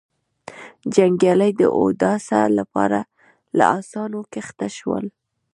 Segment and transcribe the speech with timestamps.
[0.95, 3.01] جنګيالي د اوداسه له پاره
[3.57, 5.05] له آسونو کښته شول.